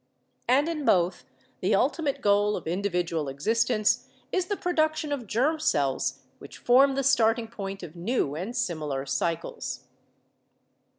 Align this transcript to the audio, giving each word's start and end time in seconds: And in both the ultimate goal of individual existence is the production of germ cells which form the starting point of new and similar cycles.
And 0.47 0.67
in 0.67 0.83
both 0.83 1.25
the 1.59 1.75
ultimate 1.75 2.21
goal 2.21 2.55
of 2.55 2.65
individual 2.65 3.29
existence 3.29 4.09
is 4.31 4.47
the 4.47 4.57
production 4.57 5.11
of 5.11 5.27
germ 5.27 5.59
cells 5.59 6.21
which 6.39 6.57
form 6.57 6.95
the 6.95 7.03
starting 7.03 7.47
point 7.47 7.83
of 7.83 7.95
new 7.95 8.33
and 8.33 8.55
similar 8.55 9.05
cycles. 9.05 9.81